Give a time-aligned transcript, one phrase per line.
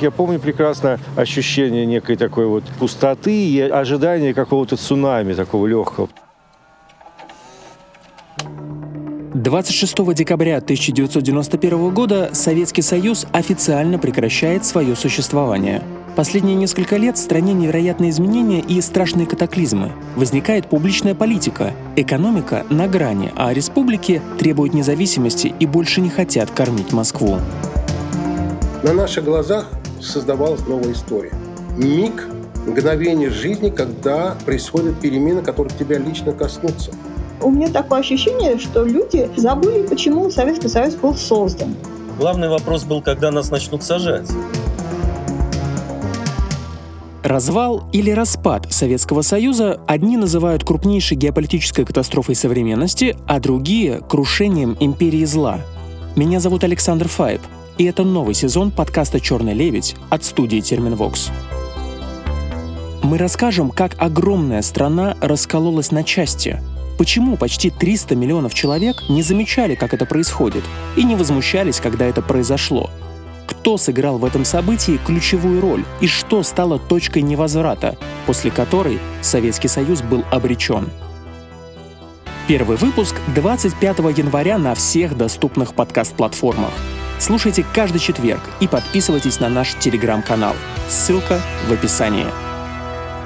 [0.00, 6.08] Я помню прекрасно ощущение некой такой вот пустоты и ожидание какого-то цунами такого легкого.
[9.32, 15.82] 26 декабря 1991 года Советский Союз официально прекращает свое существование.
[16.14, 19.92] Последние несколько лет в стране невероятные изменения и страшные катаклизмы.
[20.14, 26.92] Возникает публичная политика, экономика на грани, а республики требуют независимости и больше не хотят кормить
[26.92, 27.38] Москву.
[28.82, 29.68] На наших глазах
[30.00, 31.32] создавалась новая история.
[31.76, 32.28] Миг,
[32.66, 36.90] мгновение жизни, когда происходят перемены, которые тебя лично коснутся.
[37.40, 41.74] У меня такое ощущение, что люди забыли, почему Советский Союз был создан.
[42.18, 44.28] Главный вопрос был, когда нас начнут сажать.
[47.22, 55.24] Развал или распад Советского Союза одни называют крупнейшей геополитической катастрофой современности, а другие— крушением империи
[55.24, 55.58] зла.
[56.14, 57.40] Меня зовут Александр Файб,
[57.78, 61.30] и это новый сезон подкаста «Черный лебедь» от студии «Терминвокс».
[63.02, 66.60] Мы расскажем, как огромная страна раскололась на части—
[66.98, 70.64] Почему почти 300 миллионов человек не замечали, как это происходит,
[70.96, 72.90] и не возмущались, когда это произошло?
[73.46, 79.68] Кто сыграл в этом событии ключевую роль и что стало точкой невозврата, после которой Советский
[79.68, 80.88] Союз был обречен?
[82.48, 86.72] Первый выпуск 25 января на всех доступных подкаст-платформах.
[87.18, 90.54] Слушайте каждый четверг и подписывайтесь на наш телеграм-канал.
[90.86, 92.26] Ссылка в описании.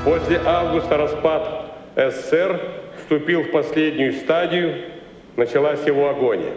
[0.04, 2.60] После августа распад СССР
[2.98, 4.76] вступил в последнюю стадию,
[5.36, 6.52] началась его агония.